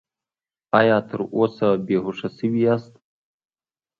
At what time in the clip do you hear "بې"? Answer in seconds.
1.85-1.97